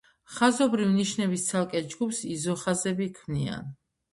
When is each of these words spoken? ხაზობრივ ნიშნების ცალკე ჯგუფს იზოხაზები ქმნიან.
ხაზობრივ 0.37 0.87
ნიშნების 0.93 1.45
ცალკე 1.49 1.83
ჯგუფს 1.91 2.25
იზოხაზები 2.37 3.11
ქმნიან. 3.21 3.71